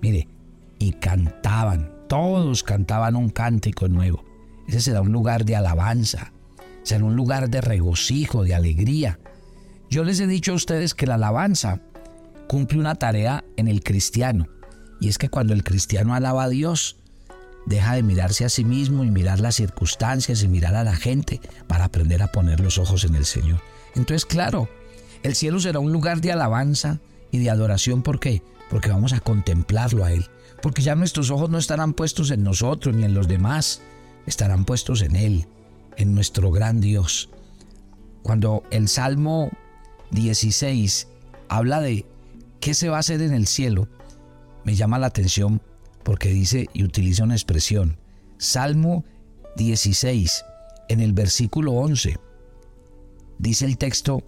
Mire, 0.00 0.28
y 0.78 0.92
cantaban, 0.92 1.92
todos 2.08 2.62
cantaban 2.62 3.16
un 3.16 3.30
cántico 3.30 3.88
nuevo. 3.88 4.24
Ese 4.68 4.80
será 4.80 5.00
un 5.00 5.12
lugar 5.12 5.44
de 5.44 5.56
alabanza, 5.56 6.32
será 6.82 7.04
un 7.04 7.16
lugar 7.16 7.50
de 7.50 7.60
regocijo, 7.60 8.44
de 8.44 8.54
alegría. 8.54 9.18
Yo 9.88 10.04
les 10.04 10.20
he 10.20 10.26
dicho 10.26 10.52
a 10.52 10.56
ustedes 10.56 10.94
que 10.94 11.06
la 11.06 11.14
alabanza 11.14 11.80
cumple 12.48 12.78
una 12.78 12.96
tarea 12.96 13.44
en 13.56 13.68
el 13.68 13.82
cristiano, 13.82 14.48
y 15.00 15.08
es 15.08 15.18
que 15.18 15.28
cuando 15.28 15.54
el 15.54 15.64
cristiano 15.64 16.14
alaba 16.14 16.44
a 16.44 16.48
Dios, 16.48 16.96
deja 17.66 17.94
de 17.94 18.02
mirarse 18.02 18.44
a 18.44 18.48
sí 18.48 18.64
mismo 18.64 19.04
y 19.04 19.10
mirar 19.10 19.40
las 19.40 19.56
circunstancias 19.56 20.42
y 20.42 20.48
mirar 20.48 20.74
a 20.74 20.84
la 20.84 20.94
gente 20.94 21.40
para 21.66 21.84
aprender 21.84 22.22
a 22.22 22.32
poner 22.32 22.60
los 22.60 22.78
ojos 22.78 23.04
en 23.04 23.14
el 23.14 23.24
Señor. 23.24 23.60
Entonces, 23.94 24.24
claro, 24.24 24.68
el 25.22 25.34
cielo 25.34 25.60
será 25.60 25.80
un 25.80 25.92
lugar 25.92 26.20
de 26.20 26.32
alabanza 26.32 27.00
y 27.36 27.38
de 27.38 27.50
adoración. 27.50 28.02
¿Por 28.02 28.20
qué? 28.20 28.42
Porque 28.70 28.90
vamos 28.90 29.12
a 29.12 29.20
contemplarlo 29.20 30.04
a 30.04 30.12
Él. 30.12 30.26
Porque 30.62 30.82
ya 30.82 30.94
nuestros 30.94 31.30
ojos 31.30 31.50
no 31.50 31.58
estarán 31.58 31.92
puestos 31.92 32.30
en 32.30 32.42
nosotros 32.42 32.94
ni 32.94 33.04
en 33.04 33.14
los 33.14 33.28
demás, 33.28 33.82
estarán 34.26 34.64
puestos 34.64 35.02
en 35.02 35.16
Él, 35.16 35.46
en 35.96 36.14
nuestro 36.14 36.50
gran 36.50 36.80
Dios. 36.80 37.30
Cuando 38.22 38.64
el 38.70 38.88
Salmo 38.88 39.50
16 40.10 41.08
habla 41.48 41.80
de 41.80 42.06
qué 42.60 42.74
se 42.74 42.88
va 42.88 42.96
a 42.96 43.00
hacer 43.00 43.22
en 43.22 43.32
el 43.32 43.46
cielo, 43.46 43.88
me 44.64 44.74
llama 44.74 44.98
la 44.98 45.06
atención 45.06 45.60
porque 46.02 46.30
dice 46.30 46.68
y 46.72 46.84
utiliza 46.84 47.24
una 47.24 47.34
expresión. 47.34 47.98
Salmo 48.38 49.04
16, 49.56 50.44
en 50.88 51.00
el 51.00 51.12
versículo 51.12 51.72
11, 51.72 52.16
dice 53.38 53.64
el 53.64 53.78
texto, 53.78 54.22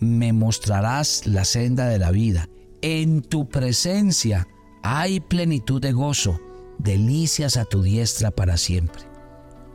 me 0.00 0.32
mostrarás 0.32 1.26
la 1.26 1.44
senda 1.44 1.88
de 1.88 1.98
la 1.98 2.10
vida. 2.10 2.48
En 2.82 3.22
tu 3.22 3.48
presencia 3.48 4.46
hay 4.82 5.20
plenitud 5.20 5.80
de 5.80 5.92
gozo, 5.92 6.40
delicias 6.78 7.56
a 7.56 7.64
tu 7.64 7.82
diestra 7.82 8.30
para 8.30 8.56
siempre. 8.56 9.02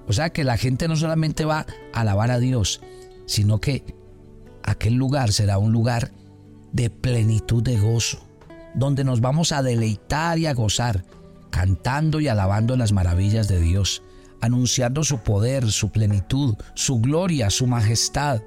O 0.08 0.13
sea 0.13 0.32
que 0.32 0.44
la 0.44 0.58
gente 0.58 0.88
no 0.88 0.96
solamente 0.96 1.46
va 1.46 1.66
a 1.94 2.01
alabar 2.01 2.32
a 2.32 2.40
Dios, 2.40 2.82
sino 3.25 3.60
que 3.60 3.84
aquel 4.63 4.96
lugar 4.96 5.32
será 5.32 5.58
un 5.58 5.72
lugar 5.72 6.12
de 6.72 6.90
plenitud 6.90 7.63
de 7.63 7.80
gozo, 7.80 8.20
donde 8.74 9.04
nos 9.04 9.22
vamos 9.22 9.51
a 9.51 9.62
deleitar 9.62 10.40
y 10.40 10.46
a 10.46 10.54
gozar, 10.54 11.06
cantando 11.50 12.20
y 12.20 12.28
alabando 12.28 12.78
las 12.78 12.92
maravillas 12.92 13.48
de 13.48 13.60
Dios, 13.60 14.04
anunciando 14.40 15.04
su 15.04 15.20
poder, 15.20 15.72
su 15.72 15.92
plenitud, 15.92 16.56
su 16.74 17.00
gloria, 17.00 17.50
su 17.50 17.68
majestad, 17.68 18.42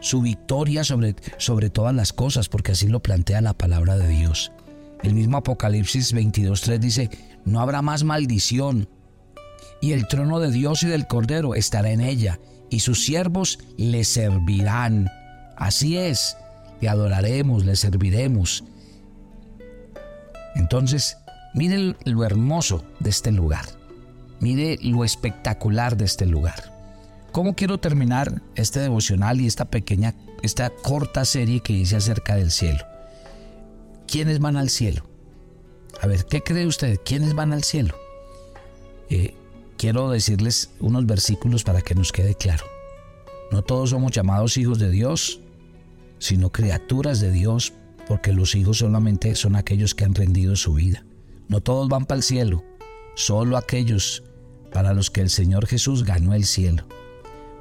su 0.00 0.22
victoria 0.22 0.84
sobre, 0.84 1.16
sobre 1.38 1.70
todas 1.70 1.94
las 1.94 2.12
cosas, 2.12 2.48
porque 2.48 2.72
así 2.72 2.88
lo 2.88 3.00
plantea 3.00 3.40
la 3.40 3.54
palabra 3.54 3.96
de 3.96 4.08
Dios. 4.08 4.52
El 5.02 5.14
mismo 5.14 5.38
Apocalipsis 5.38 6.14
22.3 6.14 6.78
dice, 6.78 7.10
no 7.44 7.60
habrá 7.60 7.82
más 7.82 8.04
maldición, 8.04 8.88
y 9.80 9.92
el 9.92 10.08
trono 10.08 10.40
de 10.40 10.50
Dios 10.50 10.82
y 10.82 10.86
del 10.86 11.06
Cordero 11.06 11.54
estará 11.54 11.90
en 11.90 12.00
ella, 12.00 12.40
y 12.70 12.80
sus 12.80 13.04
siervos 13.04 13.58
le 13.76 14.04
servirán. 14.04 15.08
Así 15.56 15.96
es, 15.96 16.36
le 16.80 16.88
adoraremos, 16.88 17.64
le 17.64 17.76
serviremos. 17.76 18.64
Entonces, 20.56 21.16
mire 21.54 21.94
lo 22.04 22.24
hermoso 22.24 22.84
de 23.00 23.10
este 23.10 23.32
lugar. 23.32 23.64
Mire 24.40 24.78
lo 24.82 25.04
espectacular 25.04 25.96
de 25.96 26.04
este 26.04 26.26
lugar. 26.26 26.77
¿Cómo 27.38 27.54
quiero 27.54 27.78
terminar 27.78 28.42
este 28.56 28.80
devocional 28.80 29.40
y 29.40 29.46
esta 29.46 29.66
pequeña, 29.66 30.16
esta 30.42 30.70
corta 30.70 31.24
serie 31.24 31.60
que 31.60 31.72
dice 31.72 31.94
acerca 31.94 32.34
del 32.34 32.50
cielo? 32.50 32.80
¿Quiénes 34.08 34.40
van 34.40 34.56
al 34.56 34.70
cielo? 34.70 35.04
A 36.00 36.08
ver, 36.08 36.24
¿qué 36.24 36.42
cree 36.42 36.66
usted? 36.66 36.98
¿Quiénes 37.04 37.36
van 37.36 37.52
al 37.52 37.62
cielo? 37.62 37.94
Eh, 39.08 39.36
quiero 39.76 40.10
decirles 40.10 40.70
unos 40.80 41.06
versículos 41.06 41.62
para 41.62 41.80
que 41.80 41.94
nos 41.94 42.10
quede 42.10 42.34
claro. 42.34 42.64
No 43.52 43.62
todos 43.62 43.90
somos 43.90 44.10
llamados 44.10 44.56
hijos 44.56 44.80
de 44.80 44.90
Dios, 44.90 45.38
sino 46.18 46.50
criaturas 46.50 47.20
de 47.20 47.30
Dios, 47.30 47.72
porque 48.08 48.32
los 48.32 48.56
hijos 48.56 48.78
solamente 48.78 49.36
son 49.36 49.54
aquellos 49.54 49.94
que 49.94 50.04
han 50.04 50.16
rendido 50.16 50.56
su 50.56 50.74
vida. 50.74 51.04
No 51.46 51.60
todos 51.60 51.88
van 51.88 52.04
para 52.04 52.16
el 52.16 52.24
cielo, 52.24 52.64
solo 53.14 53.56
aquellos 53.56 54.24
para 54.72 54.92
los 54.92 55.08
que 55.08 55.20
el 55.20 55.30
Señor 55.30 55.68
Jesús 55.68 56.02
ganó 56.02 56.34
el 56.34 56.44
cielo. 56.44 56.97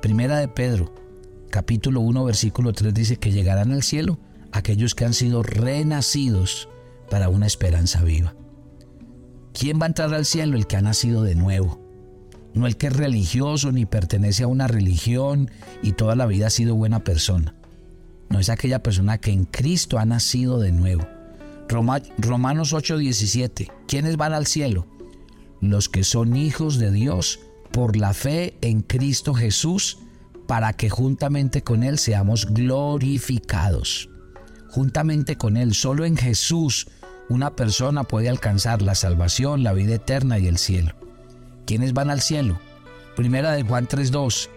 Primera 0.07 0.37
de 0.39 0.47
Pedro, 0.47 0.93
capítulo 1.49 1.99
1, 1.99 2.23
versículo 2.23 2.71
3 2.71 2.93
dice 2.93 3.17
que 3.17 3.33
llegarán 3.33 3.73
al 3.73 3.83
cielo 3.83 4.17
aquellos 4.53 4.95
que 4.95 5.03
han 5.03 5.13
sido 5.13 5.43
renacidos 5.43 6.69
para 7.09 7.27
una 7.27 7.45
esperanza 7.45 8.01
viva. 8.05 8.33
¿Quién 9.51 9.81
va 9.81 9.83
a 9.83 9.87
entrar 9.87 10.13
al 10.13 10.25
cielo? 10.25 10.55
El 10.55 10.65
que 10.65 10.77
ha 10.77 10.81
nacido 10.81 11.23
de 11.23 11.35
nuevo. 11.35 11.81
No 12.53 12.67
el 12.67 12.77
que 12.77 12.87
es 12.87 12.95
religioso 12.95 13.73
ni 13.73 13.85
pertenece 13.85 14.43
a 14.43 14.47
una 14.47 14.69
religión 14.69 15.51
y 15.83 15.91
toda 15.91 16.15
la 16.15 16.25
vida 16.25 16.47
ha 16.47 16.51
sido 16.51 16.73
buena 16.73 17.03
persona. 17.03 17.55
No 18.29 18.39
es 18.39 18.47
aquella 18.47 18.81
persona 18.81 19.17
que 19.17 19.31
en 19.31 19.43
Cristo 19.43 19.99
ha 19.99 20.05
nacido 20.05 20.57
de 20.57 20.71
nuevo. 20.71 21.05
Romanos 21.67 22.71
8:17. 22.71 23.69
¿Quiénes 23.89 24.15
van 24.15 24.31
al 24.31 24.47
cielo? 24.47 24.87
Los 25.59 25.89
que 25.89 26.05
son 26.05 26.37
hijos 26.37 26.77
de 26.77 26.91
Dios 26.91 27.41
por 27.71 27.95
la 27.95 28.13
fe 28.13 28.57
en 28.61 28.81
Cristo 28.81 29.33
Jesús, 29.33 29.99
para 30.47 30.73
que 30.73 30.89
juntamente 30.89 31.61
con 31.61 31.83
Él 31.83 31.97
seamos 31.97 32.45
glorificados. 32.53 34.09
Juntamente 34.69 35.37
con 35.37 35.57
Él, 35.57 35.73
solo 35.73 36.05
en 36.05 36.17
Jesús, 36.17 36.87
una 37.29 37.55
persona 37.55 38.03
puede 38.03 38.29
alcanzar 38.29 38.81
la 38.81 38.95
salvación, 38.95 39.63
la 39.63 39.73
vida 39.73 39.95
eterna 39.95 40.39
y 40.39 40.47
el 40.47 40.57
cielo. 40.57 40.93
¿Quiénes 41.65 41.93
van 41.93 42.09
al 42.09 42.21
cielo? 42.21 42.59
Primera 43.15 43.51
de 43.51 43.63
Juan 43.63 43.87
3.2. 43.87 44.49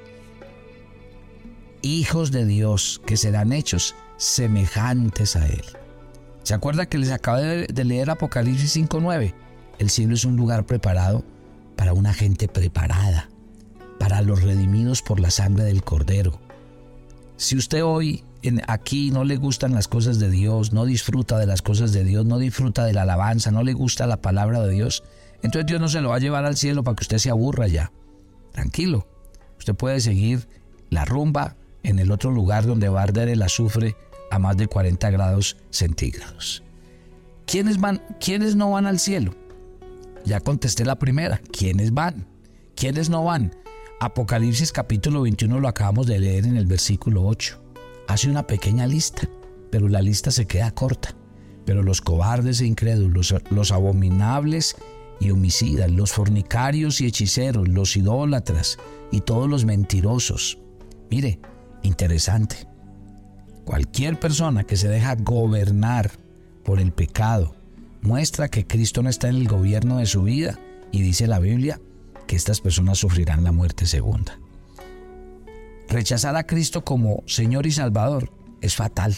Hijos 1.83 2.31
de 2.31 2.45
Dios 2.45 3.00
que 3.07 3.17
serán 3.17 3.52
hechos 3.52 3.95
semejantes 4.17 5.35
a 5.35 5.47
Él. 5.47 5.64
¿Se 6.43 6.55
acuerda 6.55 6.87
que 6.87 6.99
les 6.99 7.11
acabo 7.11 7.38
de 7.38 7.85
leer 7.85 8.11
Apocalipsis 8.11 8.76
5.9? 8.76 9.35
El 9.79 9.90
cielo 9.90 10.14
es 10.14 10.25
un 10.25 10.37
lugar 10.37 10.67
preparado 10.67 11.25
para 11.77 11.93
una 11.93 12.12
gente 12.12 12.49
preparada, 12.49 13.29
para 13.99 14.23
los 14.23 14.43
redimidos 14.43 15.03
por 15.03 15.21
la 15.21 15.31
sangre 15.31 15.65
del 15.65 15.83
Cordero. 15.83 16.41
Si 17.37 17.57
usted 17.57 17.85
hoy 17.85 18.25
aquí 18.67 19.11
no 19.11 19.25
le 19.25 19.37
gustan 19.37 19.75
las 19.75 19.89
cosas 19.89 20.19
de 20.19 20.31
Dios, 20.31 20.73
no 20.73 20.85
disfruta 20.85 21.39
de 21.39 21.47
las 21.47 21.62
cosas 21.62 21.93
de 21.93 22.05
Dios, 22.05 22.27
no 22.27 22.39
disfruta 22.39 22.85
de 22.85 22.93
la 22.93 23.03
alabanza, 23.03 23.50
no 23.50 23.62
le 23.62 23.73
gusta 23.73 24.07
la 24.07 24.21
palabra 24.21 24.61
de 24.61 24.73
Dios, 24.73 25.03
entonces 25.43 25.67
Dios 25.67 25.81
no 25.81 25.89
se 25.89 26.00
lo 26.00 26.11
va 26.11 26.17
a 26.17 26.21
llevar 26.21 26.45
al 26.45 26.57
cielo 26.57 26.85
para 26.85 26.97
que 26.97 27.05
usted 27.05 27.19
se 27.19 27.31
aburra 27.31 27.67
ya. 27.67 27.93
Tranquilo, 28.53 29.07
usted 29.59 29.75
puede 29.75 30.00
seguir 30.00 30.49
la 30.91 31.05
rumba 31.05 31.57
en 31.83 31.99
el 31.99 32.11
otro 32.11 32.31
lugar 32.31 32.67
donde 32.67 32.89
va 32.89 33.00
a 33.00 33.05
arder 33.05 33.29
el 33.29 33.43
azufre 33.43 33.97
a 34.31 34.39
más 34.39 34.57
de 34.57 34.67
40 34.67 35.11
grados 35.11 35.57
centígrados. 35.71 36.62
¿Quiénes, 37.47 37.81
van, 37.81 38.03
¿Quiénes 38.21 38.55
no 38.55 38.71
van 38.71 38.87
al 38.87 38.99
cielo? 38.99 39.35
Ya 40.25 40.41
contesté 40.41 40.85
la 40.85 40.99
primera. 40.99 41.41
¿Quiénes 41.53 41.93
van? 41.93 42.27
¿Quiénes 42.75 43.11
no 43.11 43.25
van? 43.25 43.55
Apocalipsis 44.00 44.73
capítulo 44.73 45.23
21 45.23 45.61
lo 45.61 45.69
acabamos 45.69 46.07
de 46.07 46.19
leer 46.19 46.47
en 46.47 46.57
el 46.57 46.67
versículo 46.67 47.25
8. 47.27 47.61
Hace 48.09 48.31
una 48.31 48.47
pequeña 48.47 48.87
lista, 48.87 49.29
pero 49.71 49.89
la 49.89 50.03
lista 50.03 50.31
se 50.31 50.47
queda 50.47 50.71
corta. 50.71 51.15
Pero 51.67 51.83
los 51.83 52.00
cobardes 52.00 52.61
e 52.61 52.67
incrédulos, 52.67 53.35
los 53.50 53.73
abominables 53.73 54.77
y 55.21 55.31
homicidas, 55.31 55.91
los 55.91 56.12
fornicarios 56.12 57.00
y 57.00 57.07
hechiceros, 57.07 57.69
los 57.69 57.97
idólatras 57.97 58.79
y 59.12 59.21
todos 59.21 59.49
los 59.49 59.65
mentirosos. 59.65 60.59
Mire, 61.11 61.39
interesante. 61.83 62.67
Cualquier 63.65 64.19
persona 64.19 64.65
que 64.65 64.77
se 64.77 64.89
deja 64.89 65.15
gobernar 65.17 66.11
por 66.65 66.81
el 66.81 66.93
pecado, 66.93 67.55
muestra 68.02 68.49
que 68.49 68.66
Cristo 68.66 69.02
no 69.02 69.09
está 69.09 69.28
en 69.28 69.37
el 69.37 69.49
gobierno 69.49 69.99
de 69.99 70.07
su 70.07 70.23
vida 70.23 70.59
y 70.92 71.02
dice 71.02 71.26
la 71.26 71.38
Biblia 71.38 71.80
que 72.26 72.37
estas 72.37 72.61
personas 72.61 72.99
sufrirán 72.99 73.45
la 73.45 73.52
muerte 73.52 73.87
segunda. 73.87 74.38
Rechazar 75.88 76.37
a 76.37 76.47
Cristo 76.47 76.85
como 76.85 77.23
Señor 77.26 77.66
y 77.66 77.73
Salvador 77.73 78.33
es 78.61 78.76
fatal. 78.76 79.16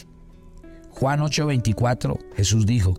Juan 0.91 1.21
8:24 1.21 2.19
Jesús 2.37 2.67
dijo, 2.67 2.99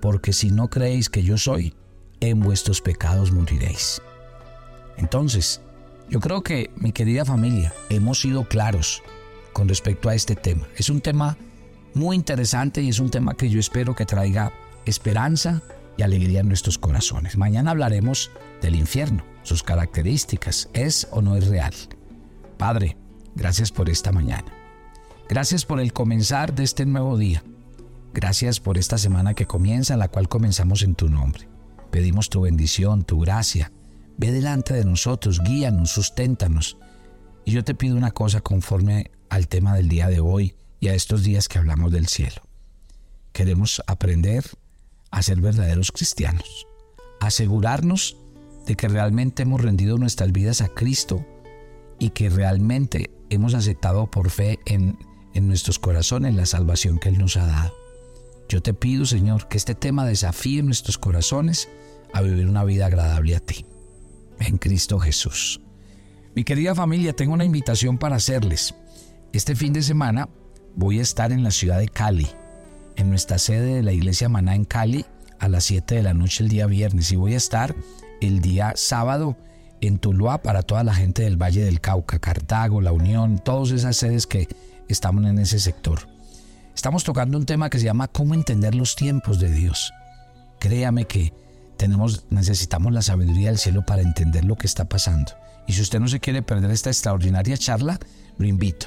porque 0.00 0.32
si 0.32 0.50
no 0.50 0.68
creéis 0.68 1.08
que 1.08 1.22
yo 1.22 1.38
soy, 1.38 1.74
en 2.20 2.40
vuestros 2.40 2.80
pecados 2.80 3.32
moriréis. 3.32 4.02
Entonces, 4.96 5.60
yo 6.08 6.20
creo 6.20 6.42
que, 6.42 6.70
mi 6.76 6.92
querida 6.92 7.24
familia, 7.24 7.72
hemos 7.88 8.20
sido 8.20 8.44
claros 8.44 9.02
con 9.52 9.68
respecto 9.68 10.08
a 10.08 10.14
este 10.14 10.36
tema. 10.36 10.66
Es 10.76 10.90
un 10.90 11.00
tema 11.00 11.36
muy 11.94 12.16
interesante 12.16 12.82
y 12.82 12.88
es 12.88 12.98
un 12.98 13.10
tema 13.10 13.34
que 13.34 13.48
yo 13.48 13.60
espero 13.60 13.94
que 13.94 14.06
traiga 14.06 14.52
esperanza 14.86 15.62
y 15.96 16.02
alegría 16.02 16.40
en 16.40 16.48
nuestros 16.48 16.78
corazones. 16.78 17.36
Mañana 17.36 17.70
hablaremos 17.70 18.30
del 18.60 18.74
infierno, 18.74 19.24
sus 19.42 19.62
características, 19.62 20.68
es 20.72 21.08
o 21.10 21.22
no 21.22 21.36
es 21.36 21.48
real. 21.48 21.74
Padre, 22.56 22.96
gracias 23.34 23.72
por 23.72 23.90
esta 23.90 24.12
mañana. 24.12 24.46
Gracias 25.28 25.64
por 25.64 25.80
el 25.80 25.92
comenzar 25.92 26.54
de 26.54 26.64
este 26.64 26.86
nuevo 26.86 27.16
día. 27.16 27.42
Gracias 28.14 28.60
por 28.60 28.76
esta 28.76 28.98
semana 28.98 29.34
que 29.34 29.46
comienza, 29.46 29.96
la 29.96 30.08
cual 30.08 30.28
comenzamos 30.28 30.82
en 30.82 30.94
tu 30.94 31.08
nombre. 31.08 31.48
Pedimos 31.90 32.28
tu 32.28 32.42
bendición, 32.42 33.04
tu 33.04 33.20
gracia. 33.20 33.72
Ve 34.18 34.30
delante 34.30 34.74
de 34.74 34.84
nosotros, 34.84 35.40
guíanos, 35.42 35.90
susténtanos. 35.90 36.76
Y 37.44 37.52
yo 37.52 37.64
te 37.64 37.74
pido 37.74 37.96
una 37.96 38.10
cosa 38.10 38.40
conforme 38.40 39.10
al 39.30 39.48
tema 39.48 39.74
del 39.74 39.88
día 39.88 40.08
de 40.08 40.20
hoy 40.20 40.54
y 40.78 40.88
a 40.88 40.94
estos 40.94 41.22
días 41.22 41.48
que 41.48 41.58
hablamos 41.58 41.92
del 41.92 42.08
cielo. 42.08 42.42
Queremos 43.32 43.82
aprender 43.86 44.44
a 45.12 45.22
ser 45.22 45.40
verdaderos 45.40 45.92
cristianos, 45.92 46.66
asegurarnos 47.20 48.16
de 48.66 48.74
que 48.74 48.88
realmente 48.88 49.44
hemos 49.44 49.60
rendido 49.60 49.98
nuestras 49.98 50.32
vidas 50.32 50.60
a 50.60 50.68
Cristo 50.68 51.24
y 52.00 52.10
que 52.10 52.28
realmente 52.28 53.10
hemos 53.30 53.54
aceptado 53.54 54.10
por 54.10 54.30
fe 54.30 54.58
en, 54.66 54.98
en 55.34 55.46
nuestros 55.46 55.78
corazones 55.78 56.34
la 56.34 56.46
salvación 56.46 56.98
que 56.98 57.10
Él 57.10 57.18
nos 57.18 57.36
ha 57.36 57.46
dado. 57.46 57.74
Yo 58.48 58.62
te 58.62 58.74
pido, 58.74 59.06
Señor, 59.06 59.48
que 59.48 59.56
este 59.56 59.74
tema 59.74 60.04
desafíe 60.04 60.62
nuestros 60.62 60.98
corazones 60.98 61.68
a 62.12 62.22
vivir 62.22 62.48
una 62.48 62.64
vida 62.64 62.86
agradable 62.86 63.36
a 63.36 63.40
ti. 63.40 63.64
En 64.40 64.58
Cristo 64.58 64.98
Jesús. 64.98 65.60
Mi 66.34 66.44
querida 66.44 66.74
familia, 66.74 67.12
tengo 67.12 67.34
una 67.34 67.44
invitación 67.44 67.98
para 67.98 68.16
hacerles. 68.16 68.74
Este 69.32 69.54
fin 69.54 69.72
de 69.72 69.82
semana 69.82 70.28
voy 70.74 70.98
a 70.98 71.02
estar 71.02 71.32
en 71.32 71.42
la 71.42 71.50
ciudad 71.50 71.78
de 71.78 71.88
Cali, 71.88 72.28
en 72.96 73.10
nuestra 73.10 73.38
sede 73.38 73.74
de 73.74 73.82
la 73.82 73.92
iglesia 73.92 74.28
Maná 74.28 74.54
en 74.54 74.64
Cali, 74.64 75.04
a 75.38 75.48
las 75.48 75.64
7 75.64 75.96
de 75.96 76.02
la 76.02 76.14
noche 76.14 76.44
el 76.44 76.48
día 76.48 76.66
viernes. 76.66 77.10
Y 77.12 77.16
voy 77.16 77.34
a 77.34 77.36
estar 77.36 77.74
el 78.20 78.40
día 78.40 78.72
sábado 78.76 79.36
en 79.80 79.98
Tuluá 79.98 80.42
para 80.42 80.62
toda 80.62 80.84
la 80.84 80.94
gente 80.94 81.22
del 81.22 81.36
Valle 81.36 81.64
del 81.64 81.80
Cauca, 81.80 82.18
Cartago, 82.18 82.80
La 82.80 82.92
Unión, 82.92 83.38
todas 83.38 83.72
esas 83.72 83.96
sedes 83.96 84.26
que 84.26 84.48
estamos 84.88 85.24
en 85.26 85.38
ese 85.38 85.58
sector. 85.58 86.08
Estamos 86.74 87.04
tocando 87.04 87.36
un 87.36 87.46
tema 87.46 87.68
que 87.68 87.78
se 87.78 87.84
llama 87.84 88.08
cómo 88.08 88.34
entender 88.34 88.74
los 88.74 88.94
tiempos 88.94 89.40
de 89.40 89.50
Dios. 89.50 89.92
Créame 90.60 91.06
que 91.06 91.32
tenemos, 91.76 92.26
necesitamos 92.30 92.92
la 92.92 93.02
sabiduría 93.02 93.48
del 93.48 93.58
cielo 93.58 93.84
para 93.84 94.02
entender 94.02 94.44
lo 94.44 94.56
que 94.56 94.68
está 94.68 94.84
pasando. 94.84 95.32
Y 95.66 95.72
si 95.72 95.82
usted 95.82 96.00
no 96.00 96.08
se 96.08 96.20
quiere 96.20 96.42
perder 96.42 96.70
esta 96.70 96.90
extraordinaria 96.90 97.56
charla, 97.56 97.98
lo 98.38 98.46
invito. 98.46 98.86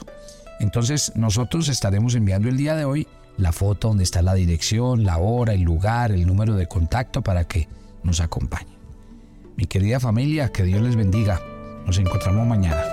Entonces 0.60 1.12
nosotros 1.16 1.68
estaremos 1.68 2.16
enviando 2.16 2.48
el 2.48 2.58
día 2.58 2.76
de 2.76 2.86
hoy 2.86 3.08
la 3.38 3.52
foto 3.52 3.90
donde 3.90 4.04
está 4.04 4.22
la 4.22 4.34
dirección, 4.34 5.04
la 5.04 5.18
hora, 5.18 5.54
el 5.54 5.62
lugar, 5.62 6.12
el 6.12 6.26
número 6.26 6.56
de 6.56 6.68
contacto 6.68 7.22
para 7.22 7.46
que 7.46 7.68
nos 8.04 8.20
acompañe. 8.22 8.76
Mi 9.56 9.66
querida 9.66 10.00
familia, 10.00 10.52
que 10.52 10.64
Dios 10.64 10.82
les 10.82 10.96
bendiga. 10.96 11.42
Nos 11.86 11.98
encontramos 11.98 12.48
mañana. 12.48 12.84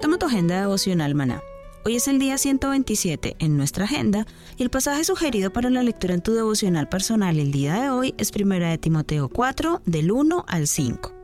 Toma 0.00 0.18
tu 0.18 0.26
agenda 0.26 0.60
devocional, 0.60 1.14
maná 1.14 1.42
Hoy 1.84 1.96
es 1.96 2.08
el 2.08 2.18
día 2.18 2.36
127 2.36 3.36
en 3.38 3.56
nuestra 3.56 3.84
agenda 3.84 4.26
y 4.58 4.62
el 4.62 4.70
pasaje 4.70 5.02
sugerido 5.04 5.50
para 5.50 5.70
la 5.70 5.82
lectura 5.82 6.12
en 6.12 6.20
tu 6.20 6.34
devocional 6.34 6.90
personal 6.90 7.38
el 7.38 7.52
día 7.52 7.80
de 7.80 7.88
hoy 7.88 8.14
es 8.18 8.30
1 8.34 8.58
de 8.58 8.76
Timoteo 8.76 9.30
4 9.30 9.80
del 9.86 10.12
1 10.12 10.44
al 10.46 10.66
5. 10.66 11.19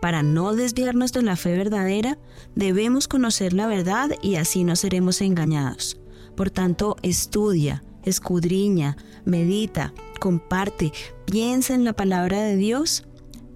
Para 0.00 0.22
no 0.22 0.54
desviarnos 0.54 1.12
de 1.12 1.22
la 1.22 1.36
fe 1.36 1.56
verdadera, 1.56 2.18
debemos 2.54 3.08
conocer 3.08 3.52
la 3.52 3.66
verdad 3.66 4.10
y 4.22 4.36
así 4.36 4.64
no 4.64 4.76
seremos 4.76 5.20
engañados. 5.20 5.98
Por 6.36 6.50
tanto, 6.50 6.96
estudia, 7.02 7.82
escudriña, 8.04 8.96
medita, 9.24 9.92
comparte, 10.20 10.92
piensa 11.24 11.74
en 11.74 11.84
la 11.84 11.92
palabra 11.94 12.42
de 12.42 12.56
Dios, 12.56 13.04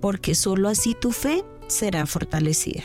porque 0.00 0.34
sólo 0.34 0.68
así 0.68 0.96
tu 0.98 1.12
fe 1.12 1.44
será 1.68 2.06
fortalecida. 2.06 2.84